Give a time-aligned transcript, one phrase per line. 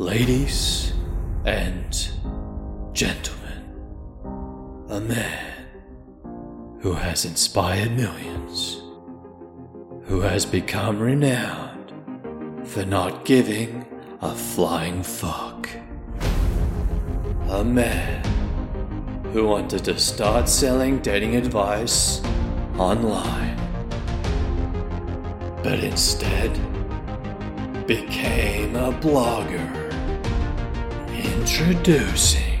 [0.00, 0.94] Ladies
[1.44, 1.92] and
[2.94, 3.76] gentlemen,
[4.88, 5.66] a man
[6.80, 8.80] who has inspired millions,
[10.04, 11.92] who has become renowned
[12.66, 13.84] for not giving
[14.22, 15.68] a flying fuck,
[17.50, 18.24] a man
[19.34, 22.22] who wanted to start selling dating advice
[22.78, 23.54] online,
[25.62, 26.50] but instead
[27.86, 29.79] became a blogger.
[31.50, 32.60] Introducing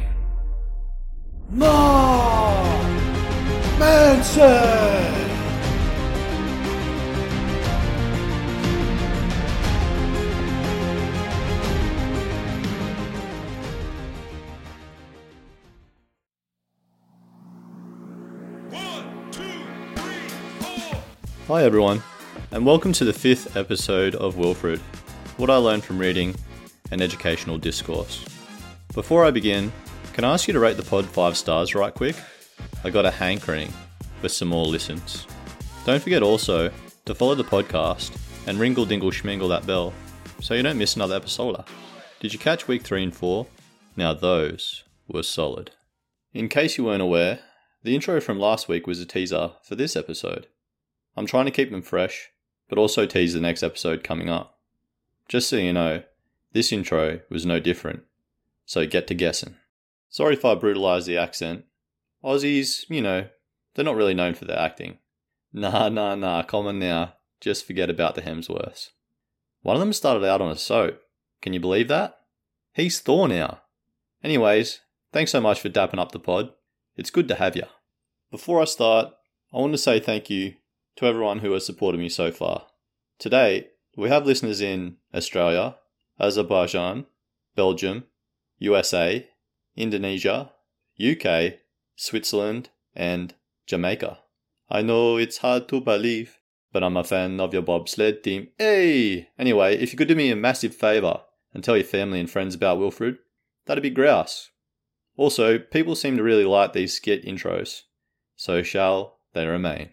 [1.48, 2.90] Mark
[3.78, 4.40] Manson!
[21.46, 22.02] Hi, everyone,
[22.50, 24.80] and welcome to the fifth episode of Wilfred
[25.36, 26.34] What I Learned from Reading
[26.90, 28.24] and Educational Discourse.
[28.94, 29.72] Before I begin,
[30.14, 32.16] can I ask you to rate the pod five stars right quick?
[32.82, 33.72] I got a hankering
[34.20, 35.28] for some more listens.
[35.86, 36.72] Don't forget also
[37.04, 38.10] to follow the podcast
[38.48, 39.94] and ringle dingle schmingle that bell
[40.40, 41.62] so you don't miss another episode.
[42.18, 43.46] Did you catch week three and four?
[43.96, 45.70] Now those were solid.
[46.34, 47.38] In case you weren't aware,
[47.84, 50.48] the intro from last week was a teaser for this episode.
[51.16, 52.30] I'm trying to keep them fresh,
[52.68, 54.58] but also tease the next episode coming up.
[55.28, 56.02] Just so you know,
[56.52, 58.02] this intro was no different,
[58.70, 59.56] so get to guessing.
[60.10, 61.64] Sorry if I brutalised the accent.
[62.22, 63.26] Aussies, you know,
[63.74, 64.98] they're not really known for their acting.
[65.52, 67.14] Nah, nah, nah, come on now.
[67.40, 68.90] Just forget about the Hemsworths.
[69.62, 71.00] One of them started out on a soap.
[71.42, 72.20] Can you believe that?
[72.72, 73.62] He's Thor now.
[74.22, 76.50] Anyways, thanks so much for dapping up the pod.
[76.94, 77.64] It's good to have you.
[78.30, 79.12] Before I start,
[79.52, 80.54] I want to say thank you
[80.94, 82.66] to everyone who has supported me so far.
[83.18, 85.74] Today, we have listeners in Australia,
[86.20, 87.06] Azerbaijan,
[87.56, 88.04] Belgium,
[88.60, 89.26] USA,
[89.74, 90.52] Indonesia,
[91.00, 91.54] UK,
[91.96, 93.34] Switzerland, and
[93.66, 94.18] Jamaica.
[94.68, 96.38] I know it's hard to believe,
[96.72, 98.48] but I'm a fan of your bobsled team.
[98.58, 99.28] Hey!
[99.38, 102.54] Anyway, if you could do me a massive favour and tell your family and friends
[102.54, 103.16] about Wilfred,
[103.66, 104.50] that'd be grouse.
[105.16, 107.82] Also, people seem to really like these skit intros,
[108.36, 109.90] so shall they remain.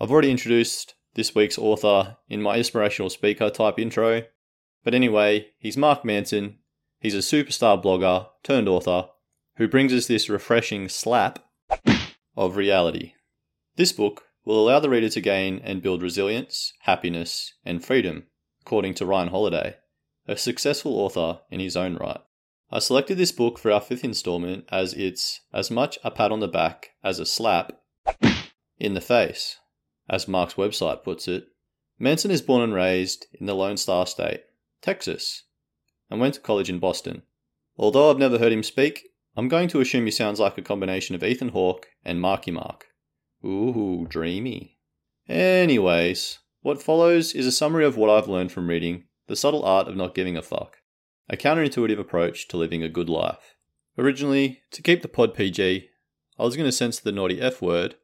[0.00, 4.22] I've already introduced this week's author in my inspirational speaker type intro,
[4.84, 6.58] but anyway, he's Mark Manson.
[7.00, 9.08] He's a superstar blogger turned author
[9.56, 11.38] who brings us this refreshing slap
[12.36, 13.14] of reality.
[13.76, 18.26] This book will allow the reader to gain and build resilience, happiness, and freedom,
[18.60, 19.76] according to Ryan Holiday,
[20.28, 22.20] a successful author in his own right.
[22.70, 26.40] I selected this book for our fifth installment as it's as much a pat on
[26.40, 27.72] the back as a slap
[28.78, 29.56] in the face,
[30.08, 31.46] as Mark's website puts it.
[31.98, 34.42] Manson is born and raised in the Lone Star State,
[34.82, 35.44] Texas,
[36.10, 37.22] and went to college in Boston.
[37.76, 41.14] Although I've never heard him speak, I'm going to assume he sounds like a combination
[41.14, 42.86] of Ethan Hawke and Marky Mark.
[43.44, 44.78] Ooh, dreamy.
[45.28, 49.88] Anyways, what follows is a summary of what I've learned from reading The Subtle Art
[49.88, 50.78] of Not Giving a Fuck,
[51.28, 53.54] a counterintuitive approach to living a good life.
[53.96, 55.88] Originally, to keep the pod PG,
[56.38, 57.94] I was going to censor the naughty F word.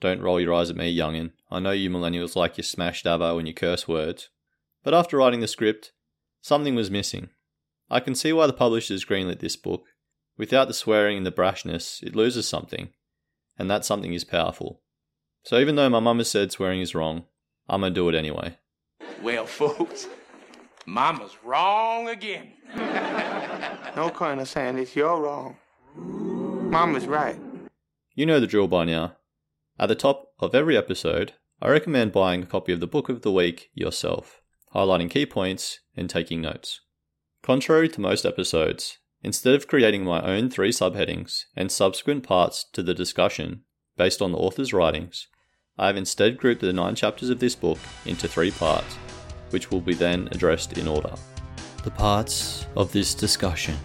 [0.00, 1.32] Don't roll your eyes at me, youngin.
[1.50, 4.30] I know you millennials like your smash dabber when you curse words.
[4.82, 5.92] But after writing the script,
[6.40, 7.30] something was missing.
[7.90, 9.86] I can see why the publishers greenlit this book.
[10.38, 12.90] Without the swearing and the brashness, it loses something,
[13.58, 14.80] and that something is powerful.
[15.42, 17.24] So even though my mum has said swearing is wrong,
[17.68, 18.56] I'm gonna do it anyway.
[19.22, 20.06] Well, folks,
[20.86, 22.52] Mama's wrong again.
[23.96, 25.56] No kind of saying it's you're wrong.
[25.96, 27.36] Mama's right.
[28.14, 29.16] You know the drill by now.
[29.80, 33.22] At the top of every episode, I recommend buying a copy of the Book of
[33.22, 36.82] the Week yourself, highlighting key points and taking notes.
[37.42, 42.82] Contrary to most episodes, instead of creating my own three subheadings and subsequent parts to
[42.82, 43.62] the discussion
[43.96, 45.26] based on the author's writings,
[45.78, 48.94] I have instead grouped the nine chapters of this book into three parts,
[49.48, 51.14] which will be then addressed in order.
[51.82, 53.78] The parts of this discussion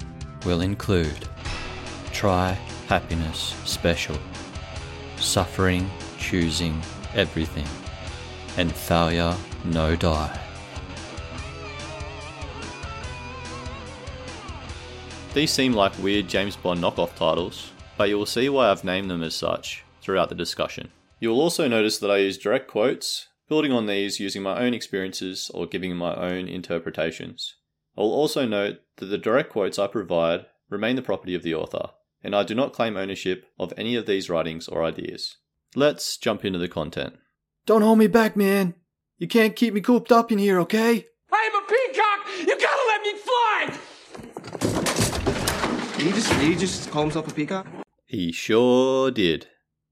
[0.46, 1.30] will include
[2.12, 2.52] Try
[2.88, 4.18] Happiness Special,
[5.16, 6.82] Suffering Choosing
[7.14, 7.68] Everything,
[8.58, 10.45] and Failure No Die.
[15.36, 19.12] These seem like weird James Bond knockoff titles, but you will see why I've named
[19.12, 20.92] them as such throughout the discussion.
[21.20, 24.74] You will also notice that I use direct quotes, building on these using my own
[24.74, 27.56] experiences or giving my own interpretations.
[27.98, 31.54] I will also note that the direct quotes I provide remain the property of the
[31.54, 31.90] author,
[32.24, 35.36] and I do not claim ownership of any of these writings or ideas.
[35.76, 37.18] Let's jump into the content.
[37.66, 38.76] Don't hold me back, man.
[39.18, 41.08] You can't keep me cooped up in here, okay?
[41.30, 42.48] I'm a peacock!
[42.48, 43.80] You gotta let me fly!
[46.06, 47.66] Did he just did he just call himself a peacock?
[48.06, 49.48] He sure did.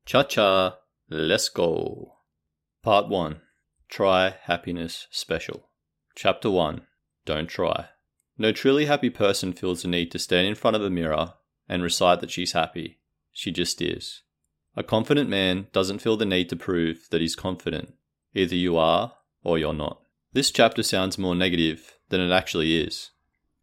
[0.06, 0.78] Cha cha,
[1.10, 2.18] let's go.
[2.84, 3.42] Part 1
[3.90, 5.70] Try Happiness Special.
[6.16, 6.86] Chapter 1
[7.26, 7.88] Don't Try.
[8.38, 11.34] No truly happy person feels the need to stand in front of a mirror
[11.68, 13.00] and recite that she's happy.
[13.32, 14.22] She just is.
[14.78, 17.96] A confident man doesn't feel the need to prove that he's confident.
[18.36, 20.04] Either you are or you're not.
[20.32, 23.10] This chapter sounds more negative than it actually is.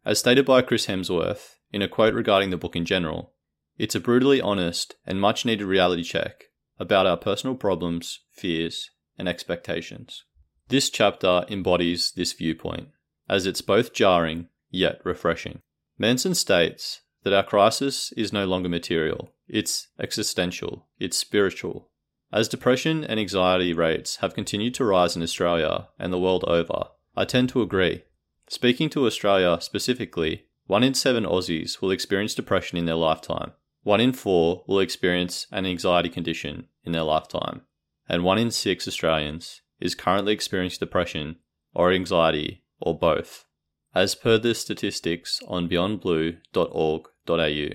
[0.03, 3.33] As stated by Chris Hemsworth in a quote regarding the book in general,
[3.77, 6.45] it's a brutally honest and much needed reality check
[6.79, 10.23] about our personal problems, fears, and expectations.
[10.67, 12.89] This chapter embodies this viewpoint,
[13.29, 15.61] as it's both jarring yet refreshing.
[15.97, 21.89] Manson states that our crisis is no longer material, it's existential, it's spiritual.
[22.33, 26.85] As depression and anxiety rates have continued to rise in Australia and the world over,
[27.15, 28.03] I tend to agree.
[28.47, 33.51] Speaking to Australia specifically, one in seven Aussies will experience depression in their lifetime.
[33.83, 37.61] One in four will experience an anxiety condition in their lifetime.
[38.07, 41.37] And one in six Australians is currently experiencing depression
[41.73, 43.45] or anxiety or both,
[43.95, 47.67] as per the statistics on beyondblue.org.au.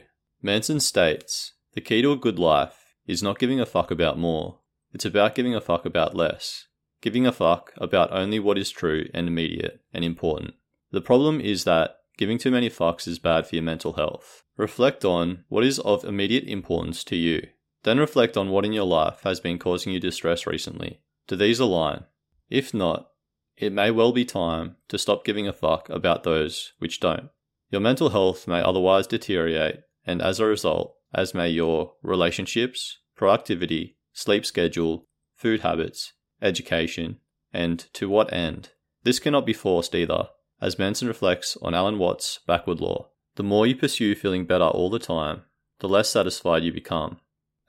[0.42, 4.60] Manson states the key to a good life is not giving a fuck about more,
[4.92, 6.66] it's about giving a fuck about less.
[7.02, 10.54] Giving a fuck about only what is true and immediate and important.
[10.90, 14.42] The problem is that giving too many fucks is bad for your mental health.
[14.56, 17.46] Reflect on what is of immediate importance to you.
[17.82, 21.00] Then reflect on what in your life has been causing you distress recently.
[21.28, 22.04] Do these align?
[22.48, 23.08] If not,
[23.56, 27.30] it may well be time to stop giving a fuck about those which don't.
[27.70, 33.96] Your mental health may otherwise deteriorate, and as a result, as may your relationships, productivity,
[34.12, 37.18] sleep schedule, food habits, education,
[37.52, 38.70] and to what end.
[39.02, 40.28] This cannot be forced either,
[40.60, 43.10] as Manson reflects on Alan Watts' backward law.
[43.36, 45.42] The more you pursue feeling better all the time,
[45.80, 47.18] the less satisfied you become,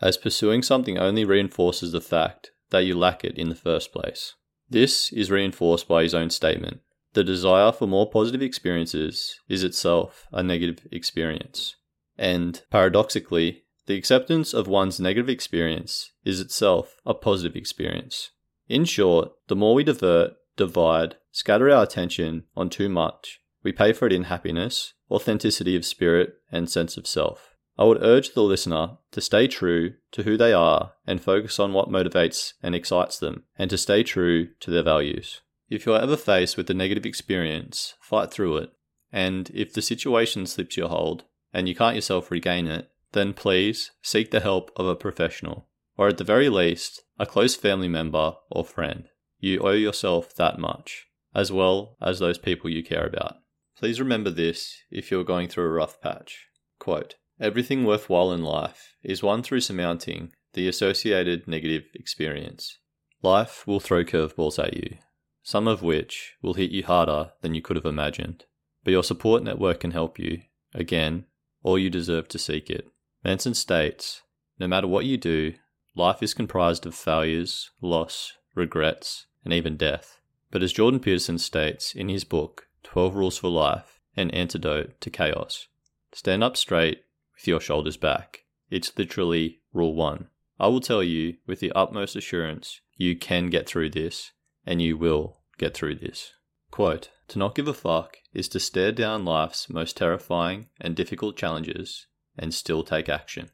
[0.01, 4.35] as pursuing something only reinforces the fact that you lack it in the first place.
[4.69, 6.81] This is reinforced by his own statement.
[7.13, 11.75] The desire for more positive experiences is itself a negative experience.
[12.17, 18.31] And, paradoxically, the acceptance of one's negative experience is itself a positive experience.
[18.67, 23.93] In short, the more we divert, divide, scatter our attention on too much, we pay
[23.93, 27.55] for it in happiness, authenticity of spirit, and sense of self.
[27.77, 31.73] I would urge the listener to stay true to who they are and focus on
[31.73, 35.41] what motivates and excites them, and to stay true to their values.
[35.69, 38.71] If you're ever faced with a negative experience, fight through it.
[39.11, 43.91] And if the situation slips your hold and you can't yourself regain it, then please
[44.01, 45.67] seek the help of a professional,
[45.97, 49.09] or at the very least, a close family member or friend.
[49.39, 53.35] You owe yourself that much, as well as those people you care about.
[53.77, 56.47] Please remember this if you're going through a rough patch.
[56.79, 62.79] Quote, Everything worthwhile in life is won through surmounting the associated negative experience.
[63.21, 64.97] Life will throw curveballs at you,
[65.43, 68.45] some of which will hit you harder than you could have imagined.
[68.83, 70.41] But your support network can help you.
[70.73, 71.25] Again,
[71.61, 72.87] all you deserve to seek it.
[73.23, 74.23] Manson states
[74.57, 75.53] No matter what you do,
[75.95, 80.19] life is comprised of failures, loss, regrets, and even death.
[80.51, 85.09] But as Jordan Peterson states in his book, 12 Rules for Life An Antidote to
[85.09, 85.69] Chaos,
[86.11, 88.43] stand up straight with your shoulders back.
[88.69, 90.27] It's literally rule one.
[90.59, 94.33] I will tell you with the utmost assurance you can get through this,
[94.65, 96.33] and you will get through this.
[96.69, 101.37] Quote, to not give a fuck is to stare down life's most terrifying and difficult
[101.37, 103.49] challenges and still take action.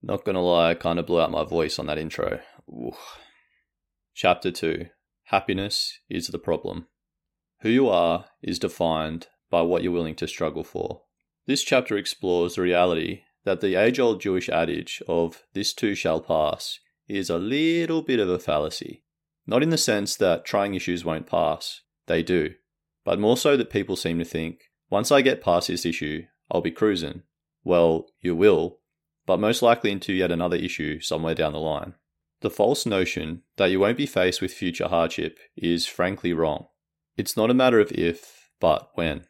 [0.00, 2.40] Not gonna lie, I kinda blew out my voice on that intro.
[2.68, 2.92] Ooh.
[4.14, 4.90] Chapter 2
[5.34, 6.86] Happiness is the problem.
[7.62, 11.02] Who you are is defined by what you're willing to struggle for.
[11.48, 16.20] This chapter explores the reality that the age old Jewish adage of this too shall
[16.20, 19.02] pass is a little bit of a fallacy.
[19.44, 22.54] Not in the sense that trying issues won't pass, they do,
[23.04, 26.60] but more so that people seem to think, once I get past this issue, I'll
[26.60, 27.24] be cruising.
[27.64, 28.78] Well, you will,
[29.26, 31.94] but most likely into yet another issue somewhere down the line.
[32.44, 36.66] The false notion that you won't be faced with future hardship is frankly wrong.
[37.16, 39.24] It's not a matter of if, but when.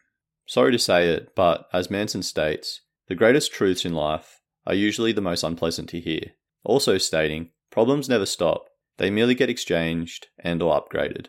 [0.47, 5.13] Sorry to say it, but as Manson states, the greatest truths in life are usually
[5.13, 6.33] the most unpleasant to hear.
[6.65, 8.65] Also stating, problems never stop,
[8.97, 11.29] they merely get exchanged and or upgraded.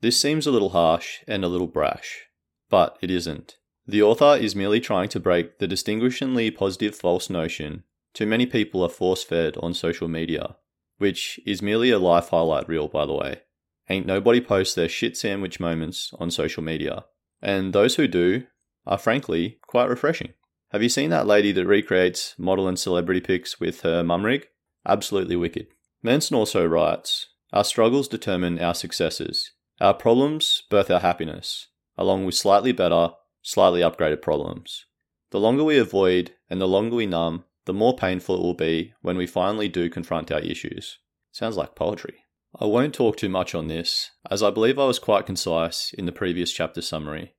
[0.00, 2.28] This seems a little harsh and a little brash,
[2.70, 3.56] but it isn't.
[3.86, 7.84] The author is merely trying to break the distinguishingly positive false notion
[8.16, 10.56] too many people are force fed on social media,
[10.98, 13.42] which is merely a life highlight reel, by the way.
[13.88, 17.04] Ain't nobody posts their shit sandwich moments on social media.
[17.40, 18.44] And those who do
[18.86, 20.32] are frankly quite refreshing.
[20.70, 24.48] Have you seen that lady that recreates model and celebrity pics with her mum rig?
[24.86, 25.68] Absolutely wicked.
[26.02, 29.52] Manson also writes Our struggles determine our successes.
[29.80, 33.10] Our problems birth our happiness, along with slightly better,
[33.42, 34.86] slightly upgraded problems.
[35.30, 38.94] The longer we avoid and the longer we numb, the more painful it will be
[39.02, 40.98] when we finally do confront our issues.
[41.30, 42.14] Sounds like poetry.
[42.58, 46.06] I won't talk too much on this, as I believe I was quite concise in
[46.06, 47.34] the previous chapter summary.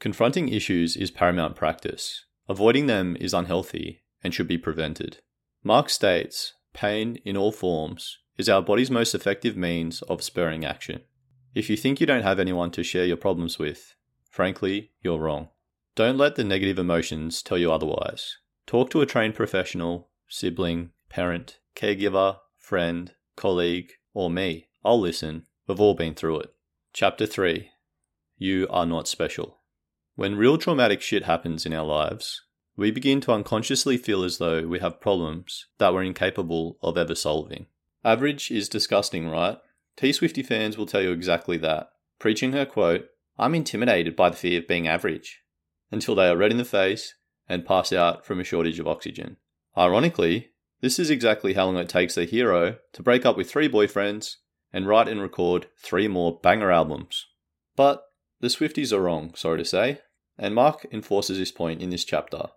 [0.00, 2.24] Confronting issues is paramount practice.
[2.48, 5.18] Avoiding them is unhealthy and should be prevented.
[5.62, 11.02] Mark states pain in all forms is our body's most effective means of spurring action.
[11.54, 13.94] If you think you don't have anyone to share your problems with,
[14.30, 15.50] frankly, you're wrong.
[15.94, 18.38] Don't let the negative emotions tell you otherwise.
[18.66, 24.68] Talk to a trained professional, sibling, parent, caregiver, friend, colleague, or me.
[24.84, 25.46] I'll listen.
[25.66, 26.54] We've all been through it.
[26.92, 27.70] Chapter 3
[28.38, 29.58] You Are Not Special.
[30.14, 32.42] When real traumatic shit happens in our lives,
[32.76, 37.14] we begin to unconsciously feel as though we have problems that we're incapable of ever
[37.14, 37.66] solving.
[38.04, 39.58] Average is disgusting, right?
[39.96, 43.06] T Swifty fans will tell you exactly that, preaching her quote,
[43.38, 45.42] I'm intimidated by the fear of being average,
[45.90, 47.14] until they are red in the face
[47.48, 49.36] and pass out from a shortage of oxygen.
[49.76, 53.68] Ironically, this is exactly how long it takes a hero to break up with three
[53.68, 54.36] boyfriends
[54.72, 57.26] and write and record three more banger albums.
[57.76, 58.02] But
[58.40, 60.00] the Swifties are wrong, sorry to say,
[60.38, 62.48] and Mark enforces this point in this chapter.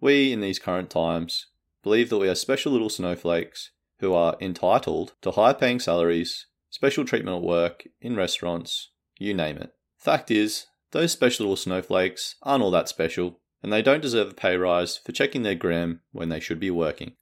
[0.00, 1.46] We, in these current times,
[1.82, 7.04] believe that we are special little snowflakes who are entitled to high paying salaries, special
[7.04, 9.70] treatment at work, in restaurants, you name it.
[9.96, 14.34] Fact is, those special little snowflakes aren't all that special, and they don't deserve a
[14.34, 17.12] pay rise for checking their gram when they should be working.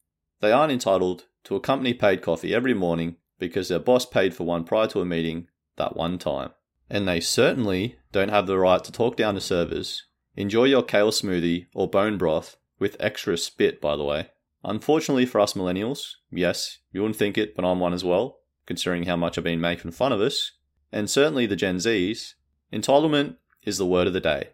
[0.41, 4.45] They aren't entitled to a company paid coffee every morning because their boss paid for
[4.45, 6.51] one prior to a meeting that one time.
[6.89, 10.07] And they certainly don't have the right to talk down to servers.
[10.37, 14.29] Enjoy your kale smoothie or bone broth with extra spit, by the way.
[14.65, 19.05] Unfortunately for us millennials, yes, you wouldn't think it, but I'm one as well, considering
[19.05, 20.53] how much I've been making fun of us,
[20.93, 22.35] and certainly the Gen Zs,
[22.73, 24.51] entitlement is the word of the day.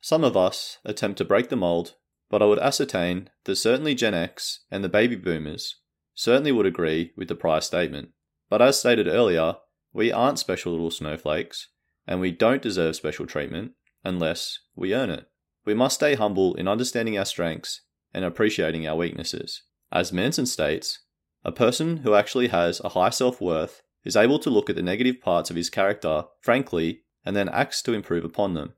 [0.00, 1.94] Some of us attempt to break the mold,
[2.30, 5.76] but I would ascertain that certainly Gen X and the baby boomers
[6.14, 8.10] certainly would agree with the prior statement.
[8.48, 9.56] But as stated earlier,
[9.92, 11.68] we aren't special little snowflakes,
[12.06, 13.72] and we don't deserve special treatment
[14.04, 15.26] unless we earn it.
[15.64, 17.82] We must stay humble in understanding our strengths
[18.14, 19.62] and appreciating our weaknesses.
[19.92, 21.00] As Manson states,
[21.44, 24.82] a person who actually has a high self worth is able to look at the
[24.82, 28.74] negative parts of his character frankly and then acts to improve upon them.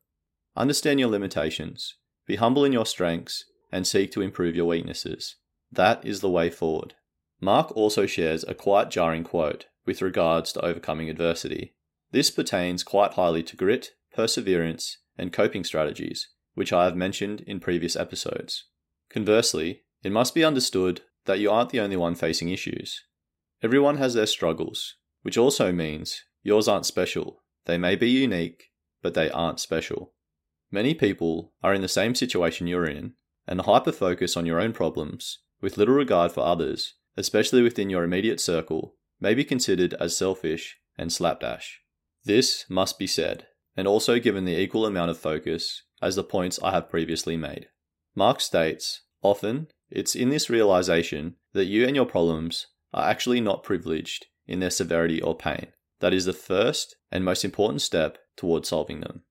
[0.56, 1.94] Understand your limitations,
[2.26, 5.36] be humble in your strengths, and seek to improve your weaknesses.
[5.70, 6.94] That is the way forward.
[7.40, 11.74] Mark also shares a quite jarring quote with regards to overcoming adversity.
[12.10, 17.58] This pertains quite highly to grit, perseverance, and coping strategies, which I have mentioned in
[17.58, 18.66] previous episodes.
[19.10, 23.02] Conversely, it must be understood that you aren't the only one facing issues.
[23.62, 27.42] Everyone has their struggles, which also means yours aren't special.
[27.64, 28.64] They may be unique,
[29.02, 30.12] but they aren't special.
[30.72, 33.12] Many people are in the same situation you're in
[33.46, 37.90] and the hyper focus on your own problems with little regard for others, especially within
[37.90, 41.80] your immediate circle, may be considered as selfish and slapdash.
[42.24, 46.58] This must be said, and also given the equal amount of focus as the points
[46.62, 47.68] I have previously made.
[48.14, 53.62] Mark states, often it's in this realization that you and your problems are actually not
[53.62, 55.68] privileged in their severity or pain.
[56.00, 59.22] That is the first and most important step towards solving them.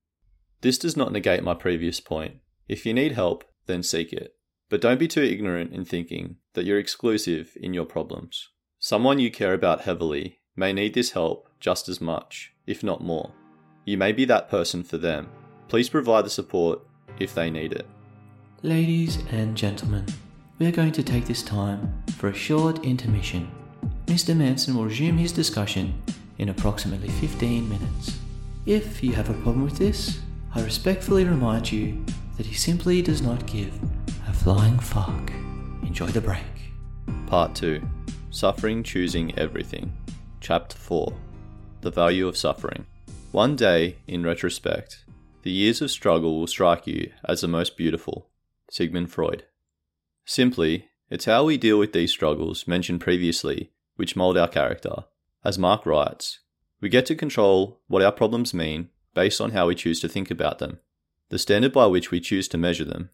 [0.62, 2.36] This does not negate my previous point.
[2.68, 4.36] If you need help, then seek it.
[4.70, 8.48] But don't be too ignorant in thinking that you're exclusive in your problems.
[8.78, 13.32] Someone you care about heavily may need this help just as much, if not more.
[13.84, 15.28] You may be that person for them.
[15.66, 16.80] Please provide the support
[17.18, 17.86] if they need it.
[18.62, 20.06] Ladies and gentlemen,
[20.60, 23.50] we are going to take this time for a short intermission.
[24.06, 24.36] Mr.
[24.36, 26.00] Manson will resume his discussion
[26.38, 28.18] in approximately 15 minutes.
[28.64, 30.20] If you have a problem with this,
[30.54, 32.04] I respectfully remind you
[32.36, 33.72] that he simply does not give
[34.28, 35.32] a flying fuck.
[35.82, 36.44] Enjoy the break.
[37.26, 37.80] Part 2
[38.28, 39.96] Suffering Choosing Everything.
[40.40, 41.14] Chapter 4
[41.80, 42.84] The Value of Suffering.
[43.30, 45.06] One day, in retrospect,
[45.42, 48.28] the years of struggle will strike you as the most beautiful.
[48.70, 49.46] Sigmund Freud.
[50.26, 55.04] Simply, it's how we deal with these struggles mentioned previously which mold our character.
[55.44, 56.40] As Mark writes,
[56.82, 60.30] we get to control what our problems mean based on how we choose to think
[60.30, 60.78] about them,
[61.28, 63.10] the standard by which we choose to measure them.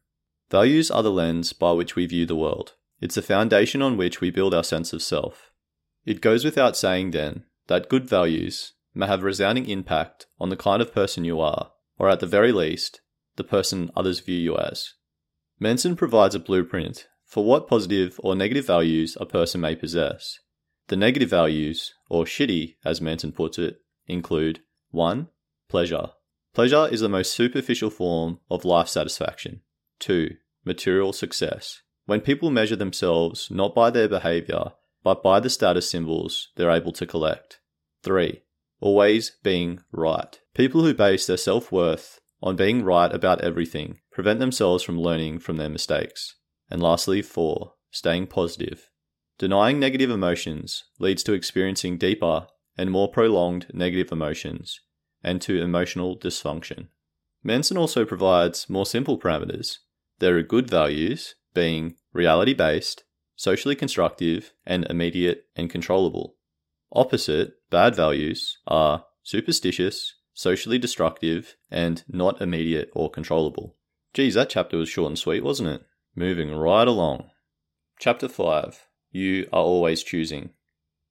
[0.50, 2.74] Values are the lens by which we view the world.
[3.00, 5.50] It's the foundation on which we build our sense of self.
[6.04, 10.56] It goes without saying, then, that good values may have a resounding impact on the
[10.56, 13.00] kind of person you are, or at the very least,
[13.36, 14.94] the person others view you as.
[15.60, 20.38] Manson provides a blueprint for what positive or negative values a person may possess.
[20.88, 25.28] The negative values, or shitty as Manson puts it, include 1.
[25.68, 26.10] Pleasure.
[26.54, 29.60] Pleasure is the most superficial form of life satisfaction.
[30.00, 30.34] 2.
[30.64, 31.82] Material success.
[32.06, 34.72] When people measure themselves not by their behavior,
[35.04, 37.60] but by the status symbols they're able to collect.
[38.02, 38.40] 3.
[38.80, 40.40] Always being right.
[40.54, 45.40] People who base their self worth on being right about everything prevent themselves from learning
[45.40, 46.36] from their mistakes.
[46.70, 47.74] And lastly, 4.
[47.90, 48.90] Staying positive.
[49.38, 52.46] Denying negative emotions leads to experiencing deeper
[52.76, 54.80] and more prolonged negative emotions
[55.22, 56.88] and to emotional dysfunction.
[57.42, 59.78] Manson also provides more simple parameters.
[60.18, 63.04] There are good values, being reality based,
[63.36, 66.36] socially constructive, and immediate and controllable.
[66.92, 73.76] Opposite, bad values, are superstitious, socially destructive, and not immediate or controllable.
[74.14, 75.82] Geez, that chapter was short and sweet, wasn't it?
[76.14, 77.30] Moving right along.
[77.98, 80.50] Chapter 5 You Are Always Choosing.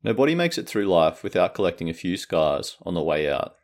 [0.03, 3.56] Nobody makes it through life without collecting a few scars on the way out.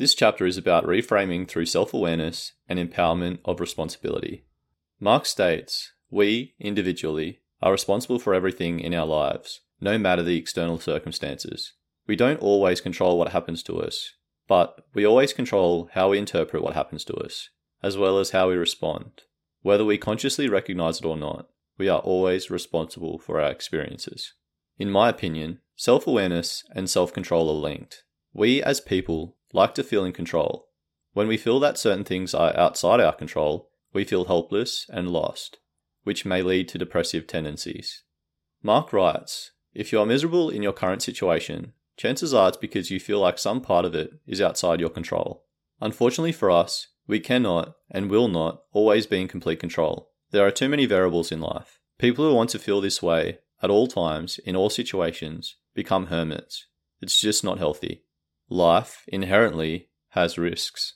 [0.00, 4.46] This chapter is about reframing through self awareness and empowerment of responsibility.
[4.98, 10.78] Mark states, We, individually, are responsible for everything in our lives, no matter the external
[10.78, 11.74] circumstances.
[12.06, 14.14] We don't always control what happens to us,
[14.48, 17.50] but we always control how we interpret what happens to us,
[17.82, 19.24] as well as how we respond.
[19.60, 24.32] Whether we consciously recognize it or not, we are always responsible for our experiences.
[24.78, 28.04] In my opinion, self awareness and self control are linked.
[28.32, 30.68] We as people like to feel in control.
[31.12, 35.58] When we feel that certain things are outside our control, we feel helpless and lost,
[36.04, 38.02] which may lead to depressive tendencies.
[38.62, 43.00] Mark writes If you are miserable in your current situation, chances are it's because you
[43.00, 45.44] feel like some part of it is outside your control.
[45.80, 50.10] Unfortunately for us, we cannot and will not always be in complete control.
[50.30, 51.80] There are too many variables in life.
[51.98, 56.66] People who want to feel this way at all times, in all situations, become hermits.
[57.00, 58.04] It's just not healthy.
[58.52, 60.94] Life, inherently, has risks.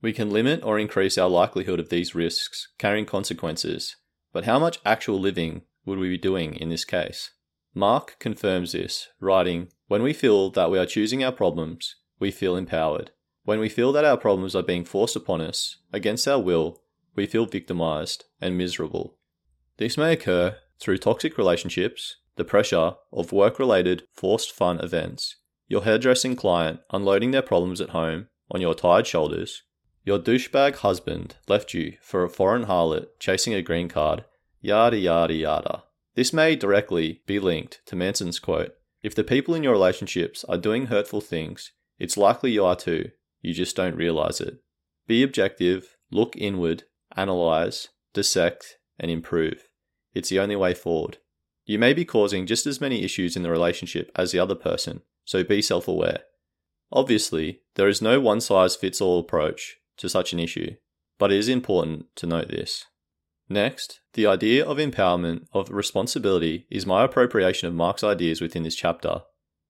[0.00, 3.96] We can limit or increase our likelihood of these risks carrying consequences,
[4.32, 7.32] but how much actual living would we be doing in this case?
[7.74, 12.56] Mark confirms this, writing, When we feel that we are choosing our problems, we feel
[12.56, 13.10] empowered.
[13.44, 16.80] When we feel that our problems are being forced upon us, against our will,
[17.14, 19.18] we feel victimized and miserable.
[19.76, 25.36] This may occur through toxic relationships, the pressure of work related forced fun events,
[25.66, 29.62] your hairdressing client unloading their problems at home on your tired shoulders,
[30.04, 34.24] your douchebag husband left you for a foreign harlot chasing a green card,
[34.60, 35.84] yada yada yada.
[36.14, 40.58] This may directly be linked to Manson's quote If the people in your relationships are
[40.58, 44.58] doing hurtful things, it's likely you are too, you just don't realize it.
[45.06, 46.84] Be objective, look inward,
[47.16, 49.68] analyze, dissect, and improve.
[50.14, 51.18] It's the only way forward.
[51.66, 55.02] You may be causing just as many issues in the relationship as the other person,
[55.24, 56.20] so be self aware.
[56.92, 60.74] Obviously, there is no one size fits all approach to such an issue,
[61.18, 62.84] but it is important to note this.
[63.48, 68.76] Next, the idea of empowerment of responsibility is my appropriation of Mark's ideas within this
[68.76, 69.22] chapter.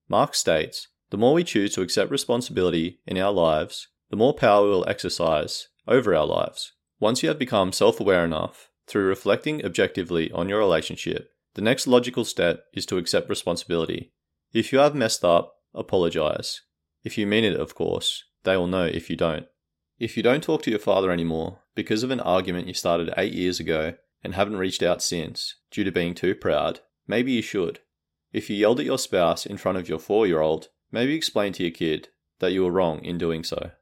[0.08, 4.64] Mark states, the more we choose to accept responsibility in our lives, the more power
[4.64, 6.72] we will exercise over our lives.
[7.00, 11.86] Once you have become self aware enough, through reflecting objectively on your relationship, the next
[11.86, 14.12] logical step is to accept responsibility.
[14.54, 16.62] If you have messed up, apologize.
[17.02, 19.46] If you mean it, of course, they will know if you don't.
[19.98, 23.32] If you don't talk to your father anymore because of an argument you started eight
[23.32, 27.80] years ago and haven't reached out since due to being too proud, maybe you should.
[28.32, 31.52] If you yelled at your spouse in front of your four year old, maybe explain
[31.54, 33.72] to your kid that you were wrong in doing so.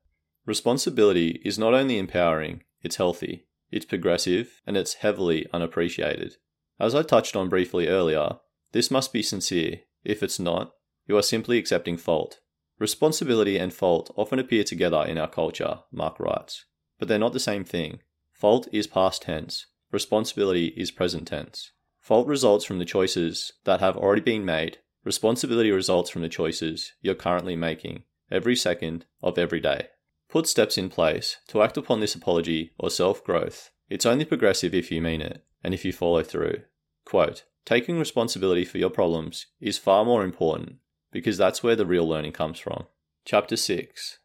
[0.46, 6.36] Responsibility is not only empowering, it's healthy, it's progressive, and it's heavily unappreciated.
[6.80, 8.38] As I touched on briefly earlier,
[8.72, 9.80] this must be sincere.
[10.04, 10.72] If it's not,
[11.06, 12.40] you are simply accepting fault.
[12.78, 16.64] Responsibility and fault often appear together in our culture, Mark writes,
[16.98, 18.00] but they're not the same thing.
[18.32, 21.72] Fault is past tense, responsibility is present tense.
[22.00, 26.92] Fault results from the choices that have already been made, responsibility results from the choices
[27.00, 29.88] you're currently making every second of every day.
[30.28, 33.70] Put steps in place to act upon this apology or self growth.
[33.88, 36.62] It's only progressive if you mean it and if you follow through.
[37.04, 40.76] Quote, taking responsibility for your problems is far more important
[41.10, 42.86] because that's where the real learning comes from.
[43.24, 44.18] Chapter 6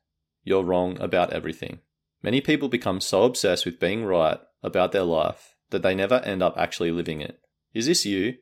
[0.44, 1.80] You're wrong about everything.
[2.24, 6.42] Many people become so obsessed with being right about their life that they never end
[6.42, 7.40] up actually living it.
[7.74, 8.36] Is this you?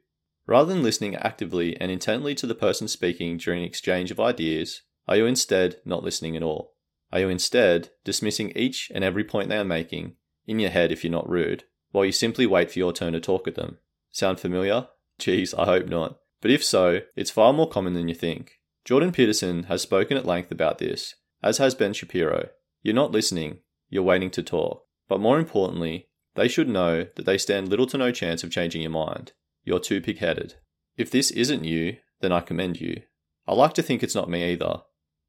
[0.48, 4.84] Rather than listening actively and intently to the person speaking during an exchange of ideas,
[5.08, 6.76] are you instead not listening at all?
[7.12, 10.16] Are you instead dismissing each and every point they are making,
[10.48, 13.20] in your head if you're not rude, while you simply wait for your turn to
[13.20, 13.78] talk at them.
[14.16, 14.88] Sound familiar?
[15.20, 16.20] Geez, I hope not.
[16.42, 18.54] But if so, it's far more common than you think.
[18.86, 22.48] Jordan Peterson has spoken at length about this, as has Ben Shapiro.
[22.82, 23.58] You're not listening,
[23.90, 24.84] you're waiting to talk.
[25.10, 28.84] But more importantly, they should know that they stand little to no chance of changing
[28.84, 29.34] your mind.
[29.66, 30.54] You're too pig headed.
[30.96, 33.02] If this isn't you, then I commend you.
[33.46, 34.78] I like to think it's not me either,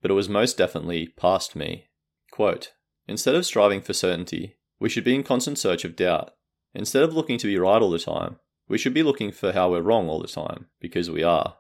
[0.01, 1.89] but it was most definitely past me.
[2.31, 2.71] Quote
[3.09, 6.35] Instead of striving for certainty, we should be in constant search of doubt.
[6.73, 8.37] Instead of looking to be right all the time,
[8.69, 11.57] we should be looking for how we're wrong all the time, because we are.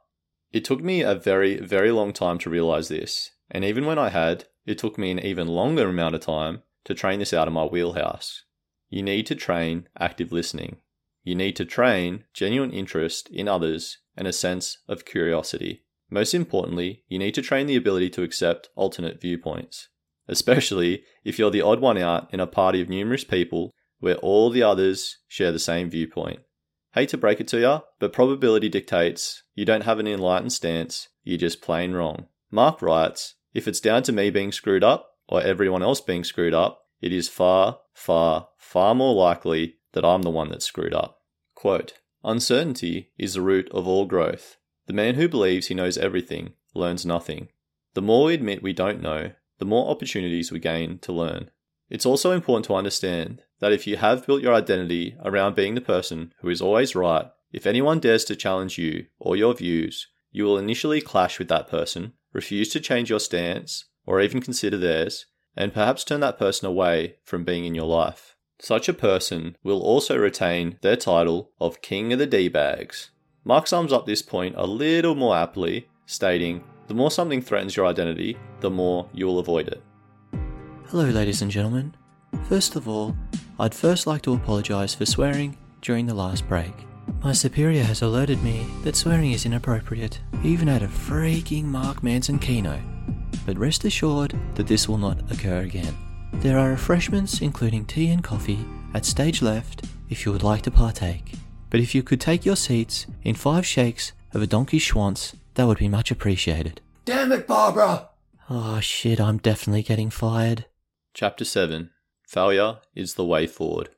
[0.52, 4.08] It took me a very, very long time to realize this, and even when I
[4.08, 7.54] had, it took me an even longer amount of time to train this out of
[7.54, 8.44] my wheelhouse.
[8.88, 10.78] You need to train active listening.
[11.22, 15.82] You need to train genuine interest in others and a sense of curiosity.
[16.08, 19.88] Most importantly, you need to train the ability to accept alternate viewpoints,
[20.28, 24.50] especially if you're the odd one out in a party of numerous people where all
[24.50, 26.40] the others share the same viewpoint.
[26.96, 31.08] Hate to break it to you, but probability dictates you don't have an enlightened stance,
[31.24, 32.24] you're just plain wrong.
[32.50, 36.54] Mark writes, if it's down to me being screwed up or everyone else being screwed
[36.54, 41.18] up, it is far, far, far more likely that I'm the one that's screwed up.
[41.54, 41.92] Quote,
[42.24, 44.56] Uncertainty is the root of all growth.
[44.86, 47.48] The man who believes he knows everything learns nothing.
[47.92, 51.50] The more we admit we don't know, the more opportunities we gain to learn.
[51.88, 55.80] It's also important to understand that if you have built your identity around being the
[55.80, 60.44] person who is always right, if anyone dares to challenge you or your views, you
[60.44, 65.26] will initially clash with that person, refuse to change your stance, or even consider theirs,
[65.56, 68.36] and perhaps turn that person away from being in your life.
[68.58, 73.10] Such a person will also retain their title of King of the D bags.
[73.44, 77.86] Mark sums up this point a little more aptly, stating, The more something threatens your
[77.86, 79.82] identity, the more you will avoid it.
[80.90, 81.92] Hello, ladies and gentlemen.
[82.48, 83.16] First of all,
[83.58, 86.72] I'd first like to apologise for swearing during the last break.
[87.24, 92.38] My superior has alerted me that swearing is inappropriate, even at a freaking Mark Manson
[92.38, 92.78] keynote.
[93.44, 95.92] But rest assured that this will not occur again.
[96.34, 100.70] There are refreshments, including tea and coffee, at stage left if you would like to
[100.70, 101.32] partake.
[101.68, 105.66] But if you could take your seats in five shakes of a donkey schwanz, that
[105.66, 106.80] would be much appreciated.
[107.04, 108.10] Damn it, Barbara!
[108.48, 110.66] Oh shit, I'm definitely getting fired.
[111.16, 111.88] Chapter 7
[112.28, 113.88] Failure is the way forward.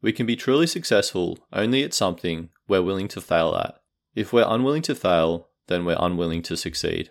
[0.00, 3.74] We can be truly successful only at something we're willing to fail at.
[4.14, 7.10] If we're unwilling to fail, then we're unwilling to succeed.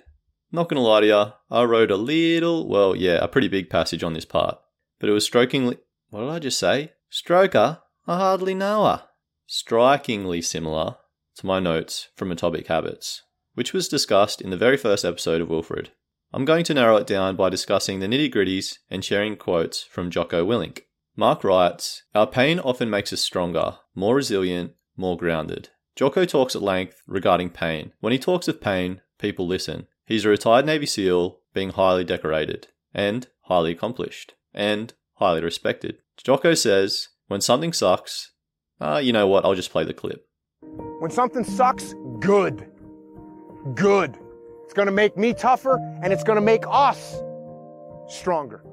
[0.50, 4.02] Not gonna lie to ya, I wrote a little, well, yeah, a pretty big passage
[4.02, 4.58] on this part.
[4.98, 5.80] But it was strokingly.
[6.10, 6.94] What did I just say?
[7.12, 7.82] Stroker?
[8.08, 9.10] I hardly know her.
[9.46, 10.96] Strikingly similar
[11.36, 13.24] to my notes from Atomic Habits,
[13.56, 15.92] which was discussed in the very first episode of Wilfred.
[16.32, 20.12] I'm going to narrow it down by discussing the nitty gritties and sharing quotes from
[20.12, 20.82] Jocko Willink.
[21.16, 25.70] Mark writes, Our pain often makes us stronger, more resilient, more grounded.
[25.96, 27.94] Jocko talks at length regarding pain.
[28.00, 29.88] When he talks of pain, people listen.
[30.06, 35.98] He's a retired Navy SEAL, being highly decorated, and highly accomplished, and highly respected.
[36.24, 38.34] Jocko says, When something sucks,
[38.80, 40.28] ah, uh, you know what, I'll just play the clip.
[41.00, 42.70] When something sucks, good.
[43.74, 44.18] Good.
[44.70, 47.24] It's going to make me tougher and it's going to make us
[48.08, 48.64] stronger.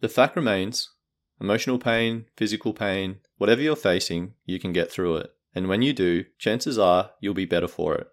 [0.00, 0.90] The fact remains
[1.40, 5.30] emotional pain, physical pain, whatever you're facing, you can get through it.
[5.54, 8.08] And when you do, chances are you'll be better for it.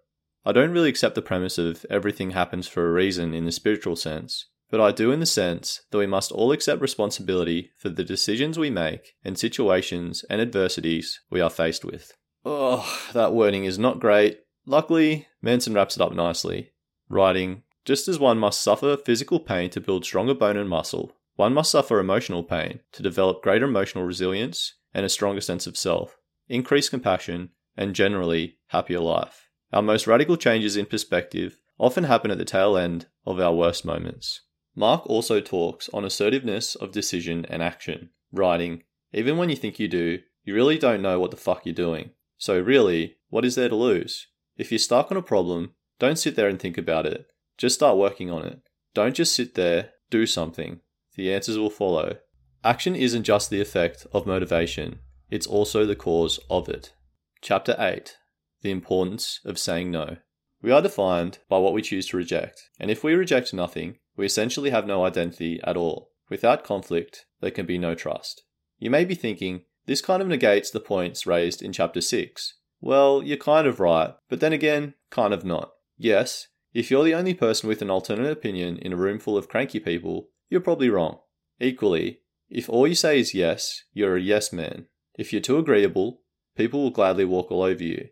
[0.46, 3.96] I don't really accept the premise of everything happens for a reason in the spiritual
[3.96, 8.04] sense, but I do in the sense that we must all accept responsibility for the
[8.04, 12.14] decisions we make and situations and adversities we are faced with.
[12.46, 14.42] Oh, that wording is not great.
[14.68, 16.70] Luckily, Manson wraps it up nicely
[17.10, 21.54] writing, Just as one must suffer physical pain to build stronger bone and muscle, one
[21.54, 26.18] must suffer emotional pain to develop greater emotional resilience and a stronger sense of self,
[26.48, 29.50] increased compassion, and generally happier life.
[29.74, 33.84] Our most radical changes in perspective often happen at the tail end of our worst
[33.84, 34.42] moments.
[34.76, 39.88] Mark also talks on assertiveness of decision and action, writing, Even when you think you
[39.88, 42.12] do, you really don't know what the fuck you're doing.
[42.38, 44.28] So, really, what is there to lose?
[44.58, 45.74] If you're stuck on a problem,
[46.06, 47.26] don't sit there and think about it.
[47.58, 48.62] Just start working on it.
[48.94, 50.82] Don't just sit there, do something.
[51.16, 52.18] The answers will follow.
[52.64, 55.00] Action isn't just the effect of motivation,
[55.32, 56.94] it's also the cause of it.
[57.42, 58.18] Chapter 8
[58.62, 60.18] The Importance of Saying No.
[60.62, 64.28] We are defined by what we choose to reject, and if we reject nothing, we
[64.28, 66.12] essentially have no identity at all.
[66.30, 68.44] Without conflict, there can be no trust.
[68.78, 72.54] You may be thinking, this kind of negates the points raised in Chapter 6.
[72.80, 75.72] Well, you're kind of right, but then again, kind of not.
[75.98, 79.48] Yes, if you're the only person with an alternate opinion in a room full of
[79.48, 81.20] cranky people, you're probably wrong.
[81.60, 84.88] Equally, if all you say is yes, you're a yes man.
[85.18, 86.22] If you're too agreeable,
[86.56, 88.10] people will gladly walk all over you.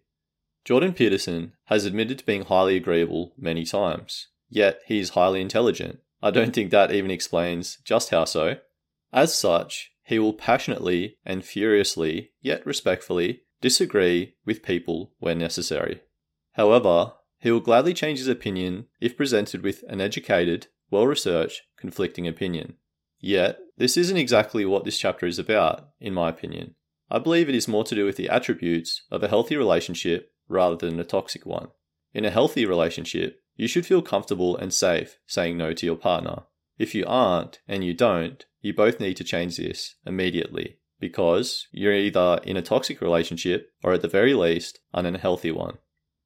[0.65, 5.99] Jordan Peterson has admitted to being highly agreeable many times, yet he is highly intelligent.
[6.21, 8.57] I don't think that even explains just how so.
[9.11, 16.01] As such, he will passionately and furiously, yet respectfully, disagree with people where necessary.
[16.53, 17.13] However,
[17.43, 22.75] he will gladly change his opinion if presented with an educated, well researched, conflicting opinion.
[23.19, 26.75] Yet, this isn't exactly what this chapter is about, in my opinion.
[27.12, 30.77] I believe it is more to do with the attributes of a healthy relationship rather
[30.77, 31.67] than a toxic one.
[32.13, 36.43] In a healthy relationship, you should feel comfortable and safe saying no to your partner.
[36.77, 41.93] If you aren't and you don't, you both need to change this immediately because you're
[41.93, 45.79] either in a toxic relationship or at the very least an unhealthy one.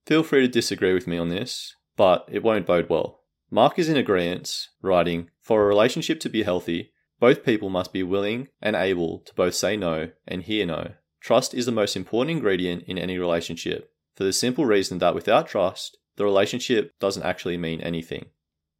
[0.08, 3.24] Feel free to disagree with me on this, but it won't bode well.
[3.52, 8.04] Mark is in agreement, writing, For a relationship to be healthy, both people must be
[8.04, 10.94] willing and able to both say no and hear no.
[11.20, 15.46] Trust is the most important ingredient in any relationship, for the simple reason that without
[15.46, 18.28] trust, the relationship doesn't actually mean anything.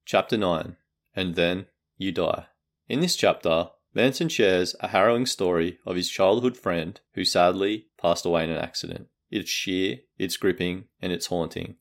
[0.06, 0.78] Chapter 9
[1.14, 1.66] And Then
[1.98, 2.46] You Die.
[2.88, 8.26] In this chapter, Manson shares a harrowing story of his childhood friend who sadly passed
[8.26, 9.10] away in an accident.
[9.30, 11.76] It's sheer, it's gripping, and it's haunting.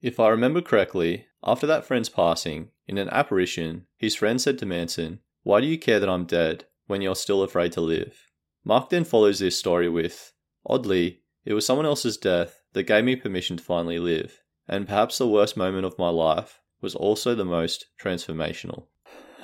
[0.00, 4.66] If I remember correctly, after that friend's passing, in an apparition, his friend said to
[4.66, 8.26] Manson, Why do you care that I'm dead when you're still afraid to live?
[8.64, 10.32] Mark then follows this story with,
[10.66, 15.18] Oddly, it was someone else's death that gave me permission to finally live, and perhaps
[15.18, 18.86] the worst moment of my life was also the most transformational.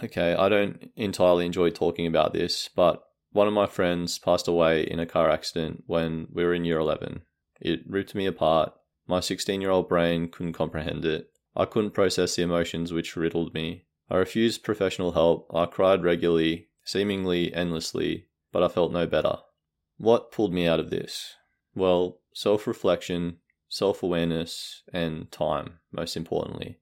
[0.02, 4.82] Okay, I don't entirely enjoy talking about this, but one of my friends passed away
[4.82, 7.22] in a car accident when we were in year 11.
[7.60, 8.72] It ripped me apart.
[9.06, 11.30] My 16 year old brain couldn't comprehend it.
[11.56, 13.84] I couldn't process the emotions which riddled me.
[14.10, 15.50] I refused professional help.
[15.54, 19.38] I cried regularly, seemingly endlessly, but I felt no better.
[19.98, 21.34] What pulled me out of this?
[21.74, 23.38] Well, self reflection,
[23.68, 26.80] self awareness, and time, most importantly.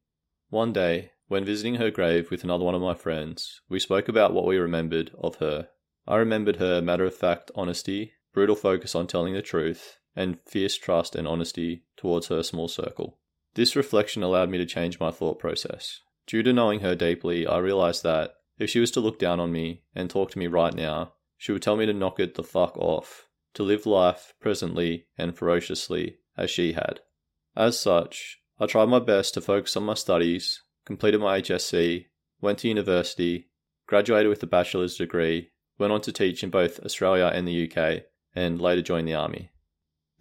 [0.49, 4.35] One day, when visiting her grave with another one of my friends, we spoke about
[4.35, 5.69] what we remembered of her.
[6.07, 10.77] I remembered her matter of fact honesty, brutal focus on telling the truth, and fierce
[10.77, 13.19] trust and honesty towards her small circle.
[13.55, 16.01] This reflection allowed me to change my thought process.
[16.27, 19.53] Due to knowing her deeply, I realized that if she was to look down on
[19.53, 22.45] me and talk to me right now, she would tell me to knock it the
[22.45, 27.01] fuck off, to live life presently and ferociously as she had.
[27.57, 32.07] As such, I tried my best to focus on my studies, completed my HSC,
[32.41, 33.51] went to university,
[33.87, 38.05] graduated with a bachelor's degree, went on to teach in both Australia and the UK,
[38.35, 39.51] and later joined the army.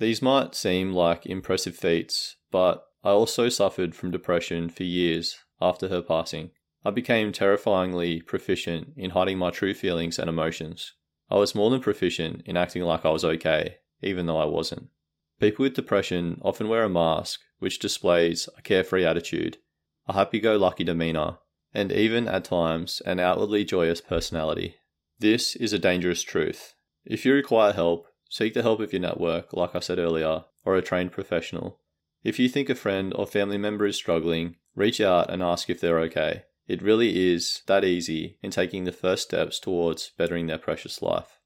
[0.02, 5.90] These might seem like impressive feats, but I also suffered from depression for years after
[5.90, 6.50] her passing.
[6.84, 10.94] I became terrifyingly proficient in hiding my true feelings and emotions.
[11.30, 14.90] I was more than proficient in acting like I was okay, even though I wasn't.
[15.40, 19.60] People with depression often wear a mask which displays a carefree attitude,
[20.08, 21.38] a happy go lucky demeanour,
[21.76, 24.78] and even at times an outwardly joyous personality.
[25.20, 26.74] This is a dangerous truth.
[27.06, 30.76] If you require help, seek the help of your network, like I said earlier, or
[30.76, 31.80] a trained professional.
[32.24, 35.82] If you think a friend or family member is struggling, reach out and ask if
[35.82, 36.44] they're okay.
[36.66, 41.40] It really is that easy in taking the first steps towards bettering their precious life.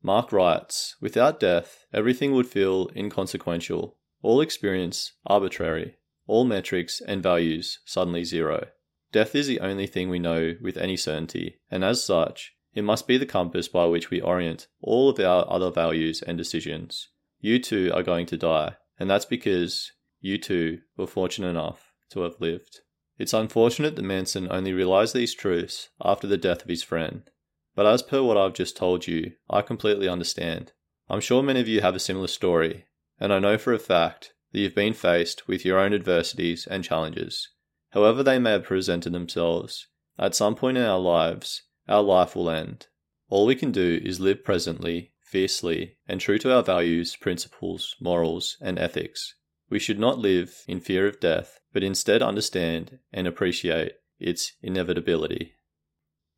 [0.00, 5.96] Mark writes Without death, everything would feel inconsequential, all experience arbitrary,
[6.28, 8.68] all metrics and values suddenly zero.
[9.10, 13.08] Death is the only thing we know with any certainty, and as such, it must
[13.08, 17.08] be the compass by which we orient all of our other values and decisions.
[17.40, 22.20] You too are going to die, and that's because you too were fortunate enough to
[22.20, 22.80] have lived.
[23.18, 27.28] It's unfortunate that Manson only realized these truths after the death of his friend.
[27.74, 30.72] But as per what I've just told you, I completely understand.
[31.08, 32.86] I'm sure many of you have a similar story,
[33.18, 36.84] and I know for a fact that you've been faced with your own adversities and
[36.84, 37.48] challenges.
[37.90, 39.88] However, they may have presented themselves,
[40.18, 42.86] at some point in our lives, our life will end.
[43.30, 48.56] All we can do is live presently, fiercely, and true to our values, principles, morals,
[48.60, 49.34] and ethics.
[49.70, 55.52] We should not live in fear of death, but instead understand and appreciate its inevitability.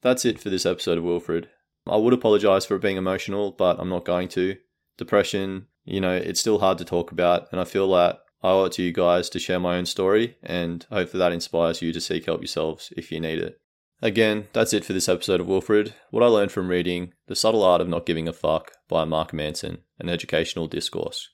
[0.03, 1.49] That's it for this episode of Wilfred.
[1.87, 4.57] I would apologize for being emotional, but I'm not going to.
[4.97, 8.65] Depression, you know, it's still hard to talk about, and I feel that I owe
[8.65, 12.01] it to you guys to share my own story, and hopefully that inspires you to
[12.01, 13.61] seek help yourselves if you need it.
[14.03, 15.95] Again, that's it for this episode of Wilfred.
[16.11, 19.35] What I learned from reading The Subtle Art of Not Giving a Fuck by Mark
[19.35, 21.29] Manson, an educational discourse.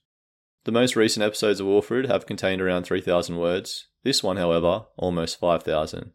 [0.64, 3.86] The most recent episodes of Wilfred have contained around 3,000 words.
[4.02, 6.10] This one, however, almost 5,000.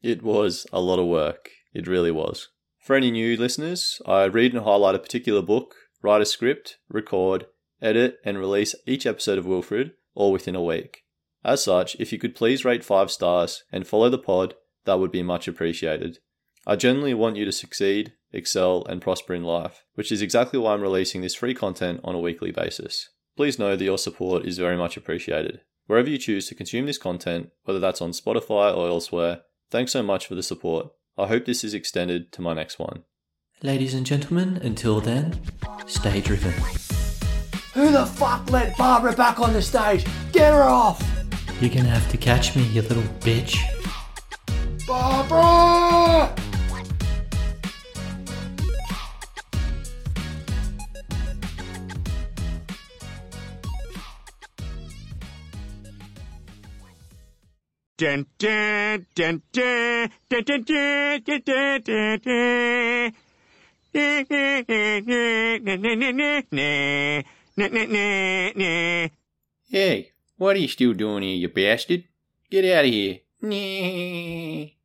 [0.00, 1.50] It was a lot of work.
[1.74, 2.48] It really was.
[2.80, 7.46] For any new listeners, I read and highlight a particular book write a script, record,
[7.82, 11.02] edit, and release each episode of Wilfred all within a week.
[11.44, 14.54] As such, if you could please rate 5 stars and follow the pod,
[14.88, 16.18] that would be much appreciated.
[16.66, 20.72] I genuinely want you to succeed, excel, and prosper in life, which is exactly why
[20.72, 23.10] I'm releasing this free content on a weekly basis.
[23.36, 25.60] Please know that your support is very much appreciated.
[25.88, 30.02] Wherever you choose to consume this content, whether that's on Spotify or elsewhere, thanks so
[30.02, 30.88] much for the support.
[31.18, 33.04] I hope this is extended to my next one.
[33.62, 35.38] Ladies and gentlemen, until then,
[35.86, 36.52] stay driven.
[37.74, 40.06] Who the fuck let Barbara back on the stage?
[40.32, 41.02] Get her off!
[41.60, 43.77] You're gonna have to catch me, you little bitch.
[44.88, 46.34] Barbara!
[57.98, 63.12] Dun, dun, dun, dun, dun, dun, dun, dun, dun, dun, dun.
[69.68, 72.04] Hey, what are you still doing here, you bastard?
[72.48, 73.18] Get out of here.
[73.42, 74.77] Nah.